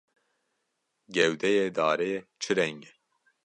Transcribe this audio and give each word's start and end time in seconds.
Gewdeyê 1.13 1.67
darê 1.75 2.13
çi 2.41 2.51
reng 2.57 2.81
e? 2.91 2.93